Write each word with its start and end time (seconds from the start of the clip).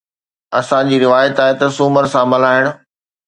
اسان 0.59 0.89
جي 0.91 0.97
روايت 1.05 1.35
آهي 1.43 1.53
ته 1.59 1.67
سومر 1.77 2.05
سان 2.13 2.25
ملهائڻ. 2.31 2.65